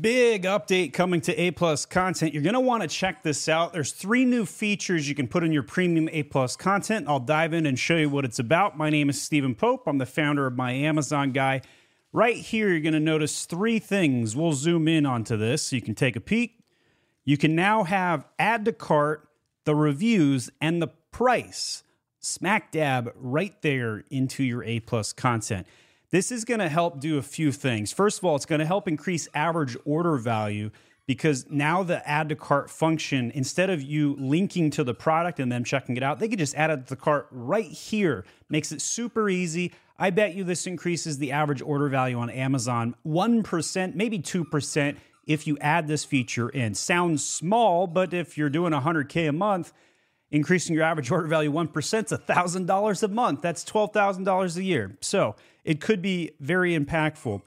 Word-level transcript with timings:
Big 0.00 0.44
update 0.44 0.94
coming 0.94 1.20
to 1.20 1.34
A 1.38 1.50
Plus 1.50 1.84
content. 1.84 2.32
You're 2.32 2.42
going 2.42 2.54
to 2.54 2.60
want 2.60 2.82
to 2.82 2.88
check 2.88 3.22
this 3.22 3.50
out. 3.50 3.74
There's 3.74 3.92
three 3.92 4.24
new 4.24 4.46
features 4.46 5.08
you 5.08 5.14
can 5.14 5.28
put 5.28 5.44
in 5.44 5.52
your 5.52 5.62
premium 5.62 6.08
A 6.10 6.22
Plus 6.22 6.56
content. 6.56 7.06
I'll 7.06 7.20
dive 7.20 7.52
in 7.52 7.66
and 7.66 7.78
show 7.78 7.96
you 7.96 8.08
what 8.08 8.24
it's 8.24 8.38
about. 8.38 8.78
My 8.78 8.88
name 8.88 9.10
is 9.10 9.20
Steven 9.20 9.54
Pope. 9.54 9.82
I'm 9.86 9.98
the 9.98 10.06
founder 10.06 10.46
of 10.46 10.56
My 10.56 10.72
Amazon 10.72 11.32
Guy. 11.32 11.60
Right 12.14 12.36
here, 12.36 12.70
you're 12.70 12.80
going 12.80 12.94
to 12.94 13.00
notice 13.00 13.44
three 13.44 13.78
things. 13.78 14.34
We'll 14.34 14.54
zoom 14.54 14.88
in 14.88 15.04
onto 15.04 15.36
this 15.36 15.64
so 15.64 15.76
you 15.76 15.82
can 15.82 15.94
take 15.94 16.16
a 16.16 16.20
peek. 16.20 16.60
You 17.24 17.36
can 17.36 17.54
now 17.54 17.84
have 17.84 18.26
add 18.38 18.64
to 18.64 18.72
cart, 18.72 19.28
the 19.64 19.74
reviews, 19.74 20.48
and 20.62 20.80
the 20.80 20.88
price 21.12 21.82
smack 22.20 22.72
dab 22.72 23.12
right 23.16 23.60
there 23.60 24.04
into 24.10 24.42
your 24.42 24.64
A 24.64 24.80
Plus 24.80 25.12
content. 25.12 25.66
This 26.14 26.30
is 26.30 26.44
going 26.44 26.60
to 26.60 26.68
help 26.68 27.00
do 27.00 27.18
a 27.18 27.22
few 27.22 27.50
things. 27.50 27.92
First 27.92 28.18
of 28.18 28.24
all, 28.24 28.36
it's 28.36 28.46
going 28.46 28.60
to 28.60 28.64
help 28.64 28.86
increase 28.86 29.26
average 29.34 29.76
order 29.84 30.16
value 30.16 30.70
because 31.08 31.44
now 31.50 31.82
the 31.82 32.08
add 32.08 32.28
to 32.28 32.36
cart 32.36 32.70
function, 32.70 33.32
instead 33.34 33.68
of 33.68 33.82
you 33.82 34.14
linking 34.20 34.70
to 34.70 34.84
the 34.84 34.94
product 34.94 35.40
and 35.40 35.50
them 35.50 35.64
checking 35.64 35.96
it 35.96 36.04
out, 36.04 36.20
they 36.20 36.28
can 36.28 36.38
just 36.38 36.54
add 36.54 36.70
it 36.70 36.86
to 36.86 36.94
the 36.94 36.94
cart 36.94 37.26
right 37.32 37.66
here. 37.66 38.24
Makes 38.48 38.70
it 38.70 38.80
super 38.80 39.28
easy. 39.28 39.72
I 39.98 40.10
bet 40.10 40.36
you 40.36 40.44
this 40.44 40.68
increases 40.68 41.18
the 41.18 41.32
average 41.32 41.60
order 41.60 41.88
value 41.88 42.16
on 42.16 42.30
Amazon 42.30 42.94
1%, 43.04 43.96
maybe 43.96 44.20
2% 44.20 44.96
if 45.26 45.48
you 45.48 45.58
add 45.58 45.88
this 45.88 46.04
feature 46.04 46.48
in. 46.48 46.74
Sounds 46.74 47.26
small, 47.26 47.88
but 47.88 48.14
if 48.14 48.38
you're 48.38 48.50
doing 48.50 48.72
100K 48.72 49.30
a 49.30 49.32
month, 49.32 49.72
increasing 50.30 50.76
your 50.76 50.84
average 50.84 51.10
order 51.10 51.26
value 51.26 51.50
1% 51.50 52.04
is 52.04 52.12
$1,000 52.12 53.02
a 53.02 53.08
month. 53.08 53.42
That's 53.42 53.64
$12,000 53.64 54.56
a 54.56 54.62
year. 54.62 54.96
So 55.00 55.34
it 55.64 55.80
could 55.80 56.02
be 56.02 56.30
very 56.40 56.78
impactful. 56.78 57.42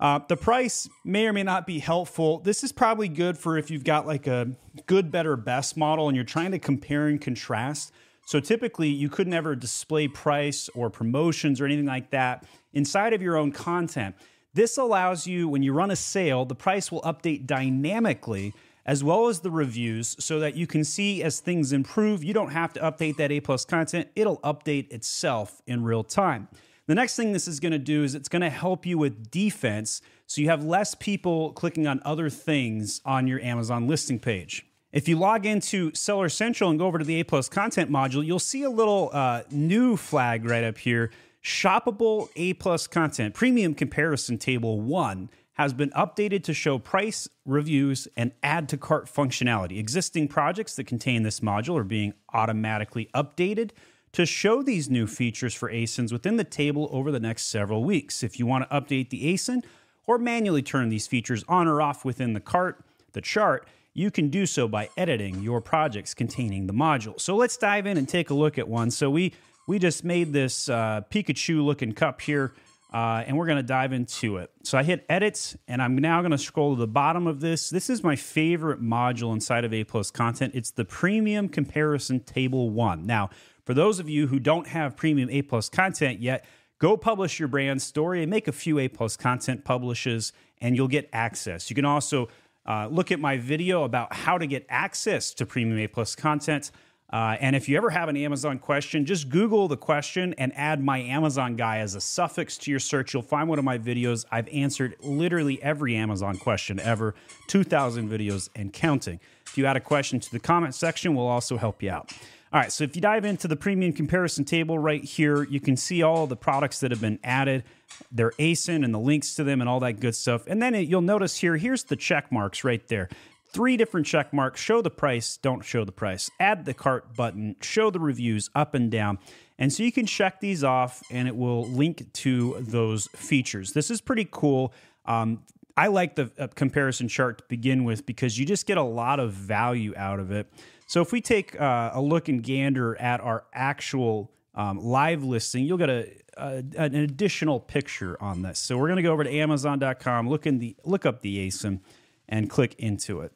Uh, 0.00 0.20
the 0.28 0.36
price 0.36 0.88
may 1.04 1.26
or 1.26 1.32
may 1.32 1.42
not 1.42 1.66
be 1.66 1.80
helpful. 1.80 2.38
This 2.38 2.62
is 2.62 2.70
probably 2.70 3.08
good 3.08 3.36
for 3.36 3.58
if 3.58 3.70
you've 3.70 3.84
got 3.84 4.06
like 4.06 4.26
a 4.26 4.52
good, 4.86 5.10
better, 5.10 5.36
best 5.36 5.76
model 5.76 6.08
and 6.08 6.14
you're 6.14 6.24
trying 6.24 6.52
to 6.52 6.58
compare 6.58 7.08
and 7.08 7.20
contrast. 7.20 7.92
So 8.24 8.40
typically, 8.40 8.88
you 8.88 9.08
could 9.08 9.26
never 9.26 9.56
display 9.56 10.06
price 10.06 10.68
or 10.74 10.90
promotions 10.90 11.60
or 11.60 11.64
anything 11.64 11.86
like 11.86 12.10
that 12.10 12.44
inside 12.72 13.12
of 13.12 13.22
your 13.22 13.36
own 13.36 13.52
content. 13.52 14.14
This 14.54 14.76
allows 14.76 15.26
you, 15.26 15.48
when 15.48 15.62
you 15.62 15.72
run 15.72 15.90
a 15.90 15.96
sale, 15.96 16.44
the 16.44 16.54
price 16.54 16.92
will 16.92 17.02
update 17.02 17.46
dynamically 17.46 18.54
as 18.86 19.04
well 19.04 19.28
as 19.28 19.40
the 19.40 19.50
reviews 19.50 20.16
so 20.18 20.40
that 20.40 20.56
you 20.56 20.66
can 20.66 20.82
see 20.82 21.22
as 21.22 21.40
things 21.40 21.72
improve. 21.72 22.24
You 22.24 22.32
don't 22.32 22.50
have 22.50 22.72
to 22.72 22.80
update 22.80 23.16
that 23.16 23.30
A 23.30 23.40
plus 23.40 23.64
content, 23.64 24.08
it'll 24.16 24.38
update 24.38 24.90
itself 24.92 25.60
in 25.66 25.84
real 25.84 26.02
time. 26.02 26.48
The 26.88 26.94
next 26.94 27.16
thing 27.16 27.34
this 27.34 27.46
is 27.46 27.60
going 27.60 27.72
to 27.72 27.78
do 27.78 28.02
is 28.02 28.14
it's 28.14 28.30
going 28.30 28.40
to 28.40 28.48
help 28.48 28.86
you 28.86 28.96
with 28.96 29.30
defense 29.30 30.00
so 30.26 30.40
you 30.40 30.48
have 30.48 30.64
less 30.64 30.94
people 30.94 31.52
clicking 31.52 31.86
on 31.86 32.00
other 32.02 32.30
things 32.30 33.02
on 33.04 33.26
your 33.26 33.38
Amazon 33.40 33.86
listing 33.86 34.18
page. 34.18 34.64
If 34.90 35.06
you 35.06 35.18
log 35.18 35.44
into 35.44 35.94
Seller 35.94 36.30
Central 36.30 36.70
and 36.70 36.78
go 36.78 36.86
over 36.86 36.96
to 36.96 37.04
the 37.04 37.20
A 37.20 37.24
Plus 37.24 37.50
content 37.50 37.90
module, 37.90 38.24
you'll 38.24 38.38
see 38.38 38.62
a 38.62 38.70
little 38.70 39.10
uh, 39.12 39.42
new 39.50 39.98
flag 39.98 40.46
right 40.46 40.64
up 40.64 40.78
here 40.78 41.10
shoppable 41.44 42.30
A 42.36 42.54
Plus 42.54 42.86
content, 42.86 43.34
premium 43.34 43.74
comparison 43.74 44.38
table 44.38 44.80
one 44.80 45.28
has 45.52 45.74
been 45.74 45.90
updated 45.90 46.42
to 46.44 46.54
show 46.54 46.78
price, 46.78 47.28
reviews, 47.44 48.08
and 48.16 48.32
add 48.42 48.66
to 48.70 48.78
cart 48.78 49.12
functionality. 49.12 49.78
Existing 49.78 50.26
projects 50.26 50.74
that 50.76 50.84
contain 50.84 51.22
this 51.22 51.40
module 51.40 51.78
are 51.78 51.84
being 51.84 52.14
automatically 52.32 53.10
updated 53.14 53.72
to 54.18 54.26
show 54.26 54.64
these 54.64 54.90
new 54.90 55.06
features 55.06 55.54
for 55.54 55.70
ASINs 55.70 56.10
within 56.10 56.38
the 56.38 56.42
table 56.42 56.88
over 56.90 57.12
the 57.12 57.20
next 57.20 57.44
several 57.44 57.84
weeks. 57.84 58.24
If 58.24 58.40
you 58.40 58.46
want 58.46 58.68
to 58.68 58.76
update 58.76 59.10
the 59.10 59.32
ASIN 59.32 59.62
or 60.08 60.18
manually 60.18 60.60
turn 60.60 60.88
these 60.88 61.06
features 61.06 61.44
on 61.46 61.68
or 61.68 61.80
off 61.80 62.04
within 62.04 62.32
the 62.32 62.40
cart, 62.40 62.84
the 63.12 63.20
chart, 63.20 63.68
you 63.94 64.10
can 64.10 64.28
do 64.28 64.44
so 64.44 64.66
by 64.66 64.90
editing 64.96 65.40
your 65.40 65.60
projects 65.60 66.14
containing 66.14 66.66
the 66.66 66.72
module. 66.72 67.20
So 67.20 67.36
let's 67.36 67.56
dive 67.56 67.86
in 67.86 67.96
and 67.96 68.08
take 68.08 68.30
a 68.30 68.34
look 68.34 68.58
at 68.58 68.66
one. 68.66 68.90
So 68.90 69.08
we 69.08 69.34
we 69.68 69.78
just 69.78 70.02
made 70.02 70.32
this 70.32 70.68
uh, 70.68 71.02
Pikachu 71.12 71.64
looking 71.64 71.92
cup 71.92 72.20
here 72.20 72.54
uh, 72.92 73.22
and 73.26 73.36
we're 73.36 73.46
to 73.58 73.62
dive 73.62 73.92
into 73.92 74.38
it. 74.38 74.50
So 74.62 74.78
I 74.78 74.82
hit 74.82 75.04
edit, 75.08 75.56
and 75.68 75.82
I'm 75.82 75.96
now 75.96 76.22
to 76.32 76.38
scroll 76.38 76.74
to 76.74 76.80
the 76.80 76.86
bottom 76.86 77.26
of 77.26 77.40
this. 77.40 77.68
This 77.68 77.90
is 77.90 78.02
my 78.02 78.16
favorite 78.16 78.82
module 78.82 79.32
inside 79.32 79.64
of 79.64 79.74
A 79.74 79.84
Plus 79.84 80.10
content. 80.10 80.54
It's 80.54 80.70
the 80.70 80.86
Premium 80.86 81.48
Comparison 81.48 82.20
Table 82.20 82.70
1. 82.70 83.06
Now, 83.06 83.28
for 83.68 83.74
those 83.74 84.00
of 84.00 84.08
you 84.08 84.28
who 84.28 84.38
don't 84.38 84.66
have 84.68 84.96
Premium 84.96 85.28
A 85.28 85.42
Plus 85.42 85.68
content 85.68 86.20
yet, 86.20 86.46
go 86.78 86.96
publish 86.96 87.38
your 87.38 87.48
brand 87.48 87.82
story 87.82 88.22
and 88.22 88.30
make 88.30 88.48
a 88.48 88.52
few 88.52 88.78
A 88.78 88.88
Plus 88.88 89.14
content 89.14 89.62
publishes, 89.62 90.32
and 90.58 90.74
you'll 90.74 90.88
get 90.88 91.06
access. 91.12 91.68
You 91.68 91.76
can 91.76 91.84
also 91.84 92.30
uh, 92.64 92.88
look 92.90 93.12
at 93.12 93.20
my 93.20 93.36
video 93.36 93.84
about 93.84 94.14
how 94.14 94.38
to 94.38 94.46
get 94.46 94.64
access 94.70 95.34
to 95.34 95.44
Premium 95.44 95.78
A 95.80 95.86
Plus 95.86 96.16
content. 96.16 96.70
Uh, 97.12 97.36
and 97.40 97.54
if 97.54 97.68
you 97.68 97.76
ever 97.76 97.90
have 97.90 98.08
an 98.08 98.16
Amazon 98.16 98.58
question, 98.58 99.04
just 99.04 99.28
Google 99.28 99.68
the 99.68 99.76
question 99.76 100.34
and 100.38 100.50
add 100.56 100.82
my 100.82 101.00
Amazon 101.00 101.54
guy 101.54 101.80
as 101.80 101.94
a 101.94 102.00
suffix 102.00 102.56
to 102.56 102.70
your 102.70 102.80
search. 102.80 103.12
You'll 103.12 103.22
find 103.22 103.50
one 103.50 103.58
of 103.58 103.66
my 103.66 103.76
videos. 103.76 104.24
I've 104.30 104.48
answered 104.48 104.96
literally 105.02 105.62
every 105.62 105.94
Amazon 105.94 106.38
question 106.38 106.80
ever, 106.80 107.14
2,000 107.48 108.08
videos 108.08 108.48
and 108.56 108.72
counting. 108.72 109.20
If 109.46 109.58
you 109.58 109.66
add 109.66 109.76
a 109.76 109.80
question 109.80 110.20
to 110.20 110.30
the 110.30 110.40
comment 110.40 110.74
section, 110.74 111.14
we'll 111.14 111.26
also 111.26 111.58
help 111.58 111.82
you 111.82 111.90
out. 111.90 112.14
All 112.50 112.60
right, 112.60 112.72
so 112.72 112.82
if 112.82 112.96
you 112.96 113.02
dive 113.02 113.26
into 113.26 113.46
the 113.46 113.56
premium 113.56 113.92
comparison 113.92 114.44
table 114.44 114.78
right 114.78 115.04
here, 115.04 115.42
you 115.44 115.60
can 115.60 115.76
see 115.76 116.02
all 116.02 116.26
the 116.26 116.36
products 116.36 116.80
that 116.80 116.90
have 116.90 117.00
been 117.00 117.18
added, 117.22 117.64
their 118.10 118.30
ASIN 118.38 118.84
and 118.84 118.94
the 118.94 118.98
links 118.98 119.34
to 119.34 119.44
them 119.44 119.60
and 119.60 119.68
all 119.68 119.80
that 119.80 120.00
good 120.00 120.14
stuff. 120.14 120.46
And 120.46 120.62
then 120.62 120.74
it, 120.74 120.88
you'll 120.88 121.02
notice 121.02 121.36
here, 121.36 121.58
here's 121.58 121.84
the 121.84 121.96
check 121.96 122.32
marks 122.32 122.64
right 122.64 122.86
there 122.88 123.08
three 123.50 123.76
different 123.76 124.06
check 124.06 124.32
marks 124.32 124.60
show 124.60 124.82
the 124.82 124.90
price, 124.90 125.36
don't 125.36 125.64
show 125.64 125.84
the 125.84 125.92
price, 125.92 126.30
add 126.38 126.64
the 126.64 126.74
cart 126.74 127.14
button, 127.14 127.56
show 127.60 127.90
the 127.90 128.00
reviews 128.00 128.50
up 128.54 128.74
and 128.74 128.90
down. 128.90 129.18
And 129.58 129.72
so 129.72 129.82
you 129.82 129.92
can 129.92 130.06
check 130.06 130.40
these 130.40 130.62
off 130.62 131.02
and 131.10 131.26
it 131.26 131.36
will 131.36 131.66
link 131.66 132.12
to 132.12 132.56
those 132.60 133.08
features. 133.08 133.72
This 133.72 133.90
is 133.90 134.00
pretty 134.00 134.28
cool. 134.30 134.72
Um, 135.06 135.42
I 135.76 135.86
like 135.88 136.16
the 136.16 136.30
uh, 136.38 136.48
comparison 136.48 137.08
chart 137.08 137.38
to 137.38 137.44
begin 137.48 137.84
with 137.84 138.04
because 138.04 138.38
you 138.38 138.44
just 138.44 138.66
get 138.66 138.78
a 138.78 138.82
lot 138.82 139.20
of 139.20 139.32
value 139.32 139.94
out 139.96 140.20
of 140.20 140.30
it. 140.30 140.52
So 140.88 141.02
if 141.02 141.12
we 141.12 141.20
take 141.20 141.60
uh, 141.60 141.90
a 141.92 142.00
look 142.00 142.28
and 142.28 142.42
gander 142.42 142.96
at 142.96 143.20
our 143.20 143.44
actual 143.52 144.32
um, 144.54 144.78
live 144.78 145.22
listing, 145.22 145.66
you'll 145.66 145.76
get 145.76 145.90
a, 145.90 146.10
a, 146.38 146.64
an 146.78 146.94
additional 146.94 147.60
picture 147.60 148.16
on 148.22 148.40
this. 148.40 148.58
So 148.58 148.78
we're 148.78 148.86
going 148.86 148.96
to 148.96 149.02
go 149.02 149.12
over 149.12 149.22
to 149.22 149.30
Amazon.com, 149.30 150.30
look 150.30 150.46
in 150.46 150.58
the 150.58 150.74
look 150.84 151.04
up 151.04 151.20
the 151.20 151.46
ASIN, 151.46 151.80
and 152.26 152.48
click 152.48 152.74
into 152.78 153.20
it. 153.20 153.32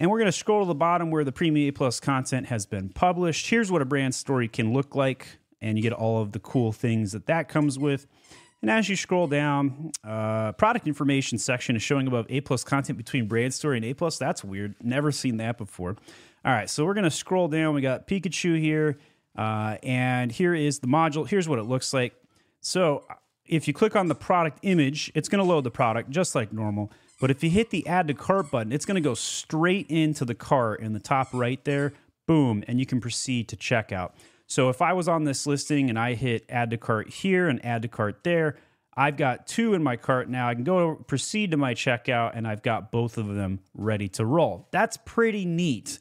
And 0.00 0.10
we're 0.10 0.18
going 0.18 0.26
to 0.26 0.32
scroll 0.32 0.62
to 0.62 0.66
the 0.66 0.74
bottom 0.74 1.12
where 1.12 1.22
the 1.22 1.30
Premium 1.30 1.68
A 1.68 1.70
Plus 1.70 2.00
content 2.00 2.46
has 2.46 2.66
been 2.66 2.88
published. 2.88 3.48
Here's 3.48 3.70
what 3.70 3.80
a 3.80 3.84
brand 3.84 4.16
story 4.16 4.48
can 4.48 4.72
look 4.72 4.96
like, 4.96 5.38
and 5.60 5.78
you 5.78 5.82
get 5.82 5.92
all 5.92 6.20
of 6.20 6.32
the 6.32 6.40
cool 6.40 6.72
things 6.72 7.12
that 7.12 7.26
that 7.26 7.48
comes 7.48 7.78
with. 7.78 8.08
And 8.62 8.68
as 8.68 8.88
you 8.88 8.96
scroll 8.96 9.28
down, 9.28 9.92
uh, 10.02 10.50
product 10.52 10.88
information 10.88 11.38
section 11.38 11.76
is 11.76 11.82
showing 11.84 12.08
above 12.08 12.26
A 12.28 12.40
plus 12.40 12.64
content 12.64 12.98
between 12.98 13.28
brand 13.28 13.54
story 13.54 13.76
and 13.76 13.86
A 13.86 13.94
plus. 13.94 14.18
That's 14.18 14.42
weird. 14.42 14.74
Never 14.82 15.12
seen 15.12 15.36
that 15.36 15.56
before. 15.56 15.96
All 16.48 16.54
right, 16.54 16.70
so 16.70 16.86
we're 16.86 16.94
going 16.94 17.04
to 17.04 17.10
scroll 17.10 17.46
down. 17.46 17.74
We 17.74 17.82
got 17.82 18.08
Pikachu 18.08 18.58
here, 18.58 18.96
uh, 19.36 19.76
and 19.82 20.32
here 20.32 20.54
is 20.54 20.78
the 20.78 20.86
module. 20.86 21.28
Here's 21.28 21.46
what 21.46 21.58
it 21.58 21.64
looks 21.64 21.92
like. 21.92 22.14
So 22.62 23.04
if 23.44 23.68
you 23.68 23.74
click 23.74 23.94
on 23.94 24.08
the 24.08 24.14
product 24.14 24.60
image, 24.62 25.12
it's 25.14 25.28
going 25.28 25.44
to 25.44 25.46
load 25.46 25.64
the 25.64 25.70
product 25.70 26.08
just 26.08 26.34
like 26.34 26.50
normal. 26.50 26.90
But 27.20 27.30
if 27.30 27.44
you 27.44 27.50
hit 27.50 27.68
the 27.68 27.86
add 27.86 28.08
to 28.08 28.14
cart 28.14 28.50
button, 28.50 28.72
it's 28.72 28.86
going 28.86 28.94
to 28.94 29.06
go 29.06 29.12
straight 29.12 29.90
into 29.90 30.24
the 30.24 30.34
cart 30.34 30.80
in 30.80 30.94
the 30.94 31.00
top 31.00 31.28
right 31.34 31.62
there. 31.66 31.92
Boom. 32.26 32.64
And 32.66 32.80
you 32.80 32.86
can 32.86 32.98
proceed 32.98 33.46
to 33.48 33.56
checkout. 33.56 34.12
So 34.46 34.70
if 34.70 34.80
I 34.80 34.94
was 34.94 35.06
on 35.06 35.24
this 35.24 35.46
listing 35.46 35.90
and 35.90 35.98
I 35.98 36.14
hit 36.14 36.46
add 36.48 36.70
to 36.70 36.78
cart 36.78 37.10
here 37.10 37.48
and 37.48 37.62
add 37.62 37.82
to 37.82 37.88
cart 37.88 38.24
there, 38.24 38.56
I've 38.96 39.18
got 39.18 39.48
two 39.48 39.74
in 39.74 39.82
my 39.82 39.96
cart 39.96 40.30
now. 40.30 40.48
I 40.48 40.54
can 40.54 40.64
go 40.64 40.94
proceed 40.94 41.50
to 41.50 41.58
my 41.58 41.74
checkout 41.74 42.32
and 42.34 42.48
I've 42.48 42.62
got 42.62 42.90
both 42.90 43.18
of 43.18 43.34
them 43.34 43.60
ready 43.74 44.08
to 44.08 44.24
roll. 44.24 44.66
That's 44.70 44.96
pretty 44.96 45.44
neat. 45.44 45.98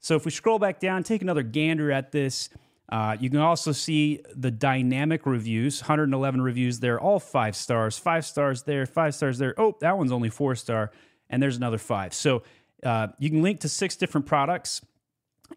So 0.00 0.16
if 0.16 0.24
we 0.24 0.30
scroll 0.30 0.58
back 0.58 0.80
down, 0.80 1.02
take 1.02 1.22
another 1.22 1.42
gander 1.42 1.92
at 1.92 2.10
this, 2.10 2.48
uh, 2.88 3.16
you 3.20 3.30
can 3.30 3.38
also 3.38 3.70
see 3.70 4.20
the 4.34 4.50
dynamic 4.50 5.24
reviews 5.24 5.80
111 5.80 6.42
reviews 6.42 6.80
there, 6.80 6.98
all 6.98 7.20
five 7.20 7.54
stars, 7.54 7.96
five 7.96 8.26
stars 8.26 8.64
there, 8.64 8.84
five 8.84 9.14
stars 9.14 9.38
there. 9.38 9.54
Oh, 9.58 9.76
that 9.80 9.96
one's 9.96 10.10
only 10.10 10.28
four 10.28 10.56
star, 10.56 10.90
and 11.28 11.40
there's 11.40 11.56
another 11.56 11.78
five. 11.78 12.12
So 12.12 12.42
uh, 12.82 13.08
you 13.18 13.30
can 13.30 13.42
link 13.42 13.60
to 13.60 13.68
six 13.68 13.94
different 13.94 14.26
products, 14.26 14.80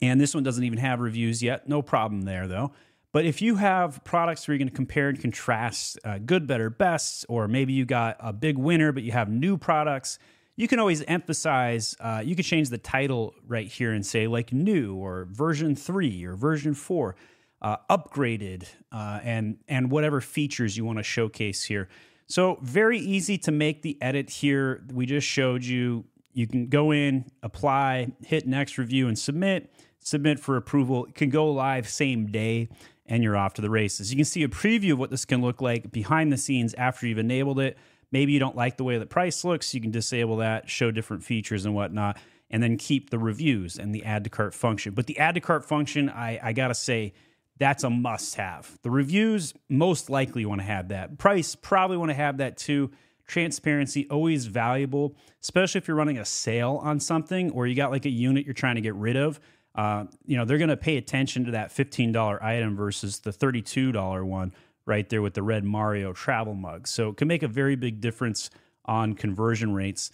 and 0.02 0.22
this 0.22 0.36
one 0.36 0.44
doesn't 0.44 0.64
even 0.64 0.78
have 0.78 1.00
reviews 1.00 1.42
yet. 1.42 1.68
No 1.68 1.82
problem 1.82 2.22
there, 2.22 2.48
though. 2.48 2.72
But 3.14 3.26
if 3.26 3.42
you 3.42 3.56
have 3.56 4.04
products 4.04 4.48
where 4.48 4.54
you're 4.54 4.60
going 4.60 4.70
to 4.70 4.76
compare 4.76 5.10
and 5.10 5.20
contrast 5.20 6.00
uh, 6.04 6.20
good, 6.20 6.46
better, 6.46 6.70
best, 6.70 7.26
or 7.30 7.48
maybe 7.48 7.74
you 7.74 7.86
got 7.86 8.18
a 8.20 8.34
big 8.34 8.58
winner, 8.58 8.92
but 8.92 9.04
you 9.04 9.12
have 9.12 9.30
new 9.30 9.58
products, 9.58 10.20
you 10.56 10.68
can 10.68 10.80
always 10.80 11.04
emphasize, 11.04 11.96
uh, 12.00 12.22
you 12.24 12.36
could 12.36 12.46
change 12.46 12.70
the 12.70 12.78
title 12.78 13.34
right 13.48 13.68
here 13.68 13.92
and 13.92 14.06
say 14.06 14.28
like 14.28 14.54
new 14.54 14.96
or 14.96 15.28
version 15.32 15.76
three 15.76 16.24
or 16.24 16.36
version 16.36 16.74
four, 16.74 17.16
uh, 17.62 17.78
upgraded, 17.90 18.68
uh, 18.92 19.20
and, 19.24 19.58
and 19.68 19.90
whatever 19.90 20.22
features 20.22 20.78
you 20.78 20.86
want 20.86 21.00
to 21.00 21.04
showcase 21.04 21.64
here. 21.64 21.90
So, 22.28 22.58
very 22.62 23.00
easy 23.00 23.38
to 23.40 23.52
make 23.52 23.82
the 23.82 23.98
edit 24.02 24.30
here. 24.30 24.84
We 24.92 25.06
just 25.06 25.28
showed 25.28 25.64
you. 25.64 26.06
You 26.34 26.48
can 26.48 26.68
go 26.68 26.92
in, 26.92 27.26
apply, 27.44 28.14
hit 28.24 28.48
next 28.48 28.78
review, 28.78 29.08
and 29.08 29.18
submit. 29.18 29.72
Submit 30.00 30.40
for 30.40 30.58
approval. 30.58 31.06
It 31.06 31.16
can 31.16 31.30
go 31.30 31.52
live 31.52 31.88
same 31.88 32.28
day, 32.28 32.70
and 33.06 33.24
you're 33.24 33.38
off 33.38 33.54
to 33.56 33.62
the 33.62 33.70
races. 33.70 34.12
You 34.12 34.18
can 34.18 34.26
see 34.26 34.44
a 34.44 34.48
preview 34.48 34.94
of 34.94 35.00
what 35.00 35.12
this 35.12 35.26
can 35.26 35.42
look 35.42 35.62
like 35.62 35.92
behind 35.92 36.32
the 36.34 36.38
scenes 36.38 36.74
after 36.74 37.08
you've 37.08 37.20
enabled 37.20 37.60
it. 37.60 37.78
Maybe 38.14 38.32
you 38.32 38.40
don't 38.40 38.56
like 38.56 38.78
the 38.78 38.84
way 38.84 39.00
the 39.00 39.08
price 39.08 39.44
looks. 39.44 39.74
You 39.74 39.82
can 39.82 39.90
disable 39.90 40.38
that, 40.38 40.70
show 40.70 40.92
different 40.92 41.24
features 41.24 41.66
and 41.66 41.74
whatnot, 41.74 42.20
and 42.52 42.62
then 42.62 42.78
keep 42.78 43.10
the 43.10 43.18
reviews 43.18 43.80
and 43.80 43.94
the 43.94 44.06
add 44.06 44.24
to 44.26 44.30
cart 44.30 44.54
function. 44.54 44.94
But 44.94 45.08
the 45.08 45.18
add 45.18 45.34
to 45.34 45.42
cart 45.42 45.66
function, 45.66 46.10
I, 46.10 46.40
I 46.42 46.54
gotta 46.54 46.76
say, 46.76 47.14
that's 47.58 47.84
a 47.84 47.90
must 47.90 48.36
have. 48.36 48.78
The 48.84 48.92
reviews 48.92 49.56
most 49.68 50.12
likely 50.12 50.46
want 50.46 50.62
to 50.62 50.68
have 50.68 50.90
that. 50.90 51.18
Price 51.18 51.56
probably 51.56 51.98
want 51.98 52.12
to 52.12 52.16
have 52.16 52.38
that 52.38 52.56
too. 52.56 52.92
Transparency 53.26 54.08
always 54.12 54.46
valuable, 54.46 55.16
especially 55.42 55.80
if 55.80 55.88
you're 55.88 55.98
running 55.98 56.20
a 56.20 56.26
sale 56.26 56.80
on 56.84 57.00
something 57.00 57.50
or 57.50 57.66
you 57.66 57.74
got 57.74 57.90
like 57.90 58.06
a 58.06 58.12
unit 58.12 58.46
you're 58.46 58.54
trying 58.54 58.76
to 58.76 58.82
get 58.82 58.94
rid 58.94 59.18
of. 59.18 59.40
Uh, 59.74 60.06
you 60.24 60.38
know, 60.38 60.46
they're 60.46 60.60
going 60.60 60.70
to 60.70 60.78
pay 60.78 60.98
attention 60.98 61.46
to 61.46 61.52
that 61.52 61.72
$15 61.72 62.44
item 62.44 62.76
versus 62.76 63.20
the 63.20 63.32
$32 63.32 64.24
one 64.24 64.54
right 64.86 65.08
there 65.10 65.22
with 65.22 65.34
the 65.34 65.44
red 65.44 65.64
Mario 65.64 66.14
travel 66.14 66.54
mug. 66.54 66.88
So 66.88 67.10
it 67.10 67.18
can 67.18 67.28
make 67.28 67.44
a 67.44 67.48
very 67.48 67.76
big 67.76 68.02
difference 68.02 68.50
on 68.86 69.14
conversion 69.14 69.74
rates. 69.74 70.12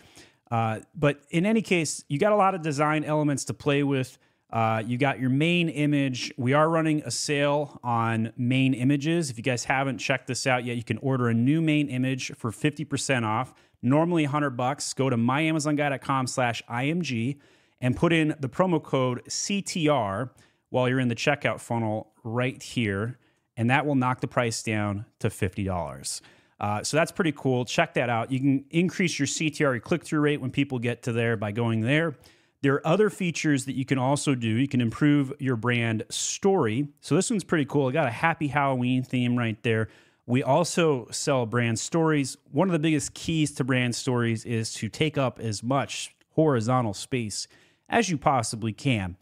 Uh, 0.52 0.80
but 0.96 1.22
in 1.30 1.46
any 1.46 1.62
case, 1.62 2.04
you 2.08 2.20
got 2.20 2.32
a 2.32 2.36
lot 2.36 2.56
of 2.56 2.62
design 2.62 3.04
elements 3.04 3.46
to 3.46 3.54
play 3.54 3.84
with. 3.84 4.18
Uh, 4.52 4.82
you 4.86 4.98
got 4.98 5.20
your 5.20 5.30
main 5.30 5.70
image. 5.70 6.34
We 6.38 6.54
are 6.54 6.68
running 6.68 7.04
a 7.06 7.12
sale 7.12 7.80
on 7.84 8.34
main 8.36 8.74
images. 8.74 9.30
If 9.30 9.38
you 9.38 9.44
guys 9.44 9.64
haven't 9.66 10.00
checked 10.00 10.28
this 10.28 10.48
out 10.48 10.66
yet, 10.66 10.76
you 10.76 10.84
can 10.84 10.98
order 11.00 11.30
a 11.30 11.34
new 11.34 11.62
main 11.62 11.88
image 11.88 12.32
for 12.36 12.52
50% 12.52 13.24
off. 13.24 13.54
Normally 13.82 14.24
100 14.24 14.52
bucks. 14.52 14.94
Go 14.94 15.10
to 15.10 15.16
myamazonguy.com 15.16 16.28
slash 16.28 16.64
IMG 16.70 17.38
and 17.80 17.96
put 17.96 18.12
in 18.12 18.36
the 18.40 18.50
promo 18.50 18.82
code 18.82 19.24
CTR 19.26 20.32
while 20.70 20.90
you're 20.90 21.00
in 21.00 21.08
the 21.08 21.16
checkout 21.16 21.60
funnel 21.60 22.12
right 22.24 22.62
here. 22.62 23.20
And 23.60 23.70
that 23.70 23.86
will 23.86 23.96
knock 23.96 24.22
the 24.22 24.28
price 24.28 24.64
down 24.64 25.04
to 25.20 25.28
$50. 25.28 26.22
Uh, 26.62 26.82
so 26.82 26.96
that's 26.96 27.12
pretty 27.12 27.34
cool. 27.34 27.66
Check 27.66 27.94
that 27.96 28.10
out. 28.10 28.32
You 28.32 28.40
can 28.40 28.64
increase 28.70 29.20
your 29.20 29.26
CTR, 29.26 29.82
click 29.82 30.06
through 30.06 30.22
rate 30.22 30.40
when 30.40 30.50
people 30.50 30.80
get 30.80 31.04
to 31.04 31.12
there 31.12 31.36
by 31.36 31.52
going 31.52 31.82
there. 31.82 32.16
There 32.62 32.76
are 32.76 32.88
other 32.88 33.10
features 33.10 33.66
that 33.66 33.76
you 33.76 33.84
can 33.84 33.98
also 33.98 34.34
do. 34.34 34.48
You 34.48 34.70
can 34.70 34.80
improve 34.80 35.34
your 35.40 35.58
brand 35.58 36.04
story. 36.08 36.88
So 37.02 37.16
this 37.16 37.30
one's 37.30 37.44
pretty 37.44 37.66
cool. 37.66 37.88
I 37.88 37.92
got 37.92 38.08
a 38.08 38.12
happy 38.12 38.48
Halloween 38.48 39.04
theme 39.04 39.38
right 39.38 39.62
there. 39.62 39.90
We 40.26 40.42
also 40.42 41.10
sell 41.12 41.46
brand 41.46 41.80
stories. 41.80 42.38
One 42.54 42.70
of 42.70 42.72
the 42.72 42.80
biggest 42.80 43.14
keys 43.14 43.52
to 43.56 43.66
brand 43.66 43.94
stories 43.94 44.46
is 44.46 44.74
to 44.76 44.88
take 44.88 45.18
up 45.18 45.38
as 45.38 45.62
much 45.62 46.16
horizontal 46.36 46.94
space 46.94 47.50
as 47.90 48.10
you 48.10 48.18
possibly 48.18 48.72
can 48.72 49.18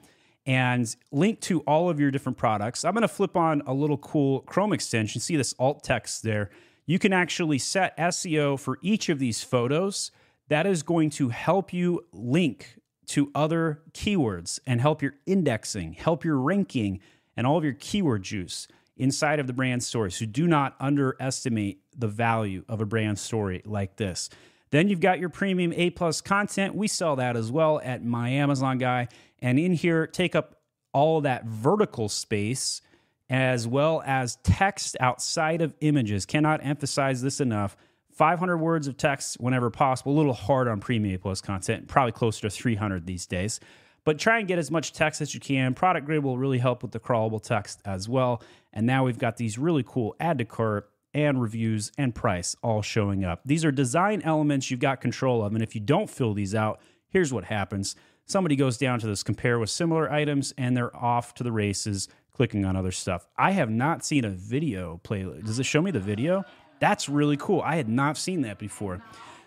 and 0.48 0.96
link 1.12 1.42
to 1.42 1.60
all 1.62 1.90
of 1.90 2.00
your 2.00 2.10
different 2.10 2.38
products. 2.38 2.86
I'm 2.86 2.94
going 2.94 3.02
to 3.02 3.08
flip 3.10 3.36
on 3.36 3.62
a 3.68 3.74
little 3.74 3.98
cool 3.98 4.40
Chrome 4.42 4.72
extension. 4.72 5.20
See 5.20 5.36
this 5.36 5.54
alt 5.60 5.84
text 5.84 6.24
there. 6.24 6.50
You 6.86 6.98
can 6.98 7.12
actually 7.12 7.60
set 7.60 7.96
SEO 7.98 8.58
for 8.58 8.80
each 8.82 9.10
of 9.10 9.20
these 9.20 9.44
photos. 9.44 10.10
That 10.48 10.66
is 10.66 10.82
going 10.84 11.10
to 11.12 11.30
help 11.30 11.74
you 11.74 12.06
link 12.14 12.80
to 13.08 13.30
other 13.36 13.82
keywords 13.92 14.60
and 14.66 14.80
help 14.80 15.02
your 15.02 15.16
indexing, 15.26 15.94
help 15.94 16.24
your 16.24 16.38
ranking, 16.38 17.02
and 17.36 17.46
all 17.46 17.58
of 17.58 17.66
your 17.66 17.74
keyword 17.74 18.24
juice 18.24 18.70
inside 18.96 19.40
of 19.40 19.48
the 19.48 19.54
brand 19.54 19.84
story. 19.84 20.12
So 20.12 20.26
do 20.26 20.48
not 20.48 20.76
underestimate 20.80 21.82
the 21.96 22.08
value 22.08 22.64
of 22.70 22.80
a 22.80 22.86
brand 22.86 23.20
story 23.20 23.62
like 23.66 23.98
this. 23.98 24.30
Then 24.70 24.90
you've 24.90 25.00
got 25.00 25.20
your 25.20 25.30
premium 25.30 25.74
A 25.74 25.90
plus 25.92 26.22
content. 26.22 26.76
We 26.76 26.88
sell 26.88 27.16
that 27.18 27.36
as 27.36 27.52
well 27.52 27.80
at 27.84 28.04
my 28.04 28.30
Amazon 28.30 28.78
guy. 28.78 29.08
And 29.40 29.60
in 29.60 29.74
here, 29.74 30.08
take 30.08 30.36
up 30.36 30.58
all 30.94 31.22
that 31.22 31.46
vertical 31.46 32.10
space 32.10 32.82
as 33.30 33.68
well 33.68 34.02
as 34.06 34.38
text 34.44 34.98
outside 35.00 35.62
of 35.62 35.74
images. 35.82 36.26
Cannot 36.26 36.64
emphasize 36.64 37.22
this 37.22 37.40
enough. 37.40 37.78
500 38.14 38.58
words 38.58 38.88
of 38.88 38.98
text 38.98 39.40
whenever 39.40 39.70
possible. 39.70 40.14
A 40.14 40.18
little 40.18 40.34
hard 40.34 40.68
on 40.68 40.80
Premium 40.80 41.16
A 41.16 41.18
Plus 41.20 41.40
content, 41.40 41.88
probably 41.88 42.14
closer 42.14 42.42
to 42.42 42.50
300 42.50 43.06
these 43.06 43.28
days. 43.28 43.60
But 44.06 44.18
try 44.18 44.40
and 44.40 44.48
get 44.48 44.58
as 44.58 44.72
much 44.72 44.94
text 44.94 45.22
as 45.22 45.34
you 45.34 45.40
can. 45.40 45.74
Product 45.74 46.06
Grid 46.06 46.24
will 46.24 46.38
really 46.38 46.60
help 46.60 46.82
with 46.82 46.94
the 46.94 47.00
crawlable 47.00 47.44
text 47.44 47.82
as 47.86 48.08
well. 48.08 48.42
And 48.72 48.88
now 48.88 49.04
we've 49.04 49.20
got 49.20 49.38
these 49.38 49.58
really 49.58 49.84
cool 49.86 50.16
add 50.20 50.38
to 50.38 50.46
cart 50.46 50.90
and 51.18 51.42
reviews 51.42 51.92
and 51.98 52.14
price 52.14 52.56
all 52.62 52.84
showing 52.84 53.26
up. 53.26 53.42
These 53.44 53.66
are 53.66 53.72
design 53.72 54.22
elements 54.22 54.70
you've 54.70 54.80
got 54.80 55.02
control 55.02 55.44
of. 55.44 55.54
And 55.56 55.64
if 55.64 55.74
you 55.74 55.82
don't 55.82 56.08
fill 56.08 56.36
these 56.36 56.54
out, 56.54 56.80
here's 57.10 57.34
what 57.34 57.46
happens 57.46 57.96
somebody 58.30 58.58
goes 58.58 58.78
down 58.78 59.00
to 59.00 59.08
this 59.08 59.24
compare 59.24 59.58
with 59.58 59.70
similar 59.70 60.12
items 60.12 60.54
and 60.58 60.76
they're 60.76 60.94
off 60.96 61.34
to 61.34 61.44
the 61.44 61.52
races 61.52 62.10
clicking 62.34 62.66
on 62.66 62.76
other 62.76 62.92
stuff. 62.92 63.26
I 63.38 63.52
have 63.52 63.70
not 63.70 64.06
seen 64.06 64.26
a 64.26 64.30
video 64.30 65.00
playlist. 65.04 65.46
Does 65.46 65.60
it 65.60 65.66
show 65.66 65.82
me 65.82 65.92
the 65.92 66.02
video? 66.02 66.44
That's 66.80 67.08
really 67.08 67.38
cool. 67.38 67.62
I 67.62 67.78
had 67.78 67.88
not 67.88 68.18
seen 68.18 68.42
that 68.42 68.60
before. 68.60 69.02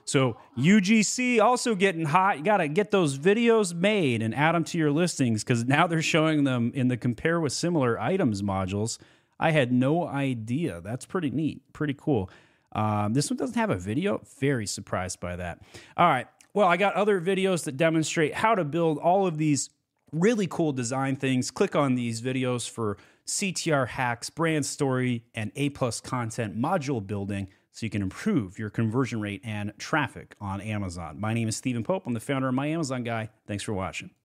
So 0.06 0.38
UGC 0.58 1.40
also 1.40 1.74
getting 1.74 2.06
hot. 2.06 2.38
You 2.38 2.42
got 2.42 2.56
to 2.56 2.68
get 2.68 2.90
those 2.90 3.18
videos 3.18 3.74
made 3.74 4.22
and 4.22 4.34
add 4.34 4.54
them 4.54 4.64
to 4.64 4.78
your 4.78 4.90
listings 4.90 5.44
because 5.44 5.66
now 5.66 5.86
they're 5.86 6.02
showing 6.02 6.44
them 6.44 6.72
in 6.74 6.88
the 6.88 6.96
compare 6.96 7.38
with 7.38 7.52
similar 7.52 8.00
items 8.00 8.42
modules. 8.42 8.98
I 9.40 9.50
had 9.50 9.72
no 9.72 10.06
idea. 10.06 10.80
That's 10.82 11.06
pretty 11.06 11.30
neat, 11.30 11.62
pretty 11.72 11.94
cool. 11.98 12.30
Um, 12.72 13.14
this 13.14 13.30
one 13.30 13.38
doesn't 13.38 13.56
have 13.56 13.70
a 13.70 13.76
video. 13.76 14.20
Very 14.38 14.66
surprised 14.66 15.18
by 15.18 15.34
that. 15.36 15.60
All 15.96 16.08
right. 16.08 16.28
Well, 16.52 16.68
I 16.68 16.76
got 16.76 16.94
other 16.94 17.20
videos 17.20 17.64
that 17.64 17.76
demonstrate 17.76 18.34
how 18.34 18.54
to 18.54 18.64
build 18.64 18.98
all 18.98 19.26
of 19.26 19.38
these 19.38 19.70
really 20.12 20.46
cool 20.46 20.72
design 20.72 21.16
things. 21.16 21.50
Click 21.50 21.74
on 21.74 21.94
these 21.94 22.20
videos 22.20 22.68
for 22.68 22.98
CTR 23.26 23.88
hacks, 23.88 24.28
brand 24.28 24.66
story, 24.66 25.24
and 25.34 25.52
A 25.56 25.70
plus 25.70 26.00
content 26.00 26.58
module 26.58 27.04
building 27.04 27.48
so 27.72 27.86
you 27.86 27.90
can 27.90 28.02
improve 28.02 28.58
your 28.58 28.70
conversion 28.70 29.20
rate 29.20 29.40
and 29.44 29.72
traffic 29.78 30.34
on 30.40 30.60
Amazon. 30.60 31.20
My 31.20 31.32
name 31.32 31.48
is 31.48 31.56
Steven 31.56 31.84
Pope. 31.84 32.06
I'm 32.06 32.14
the 32.14 32.20
founder 32.20 32.48
of 32.48 32.54
My 32.54 32.66
Amazon 32.66 33.04
Guy. 33.04 33.30
Thanks 33.46 33.62
for 33.62 33.72
watching. 33.72 34.10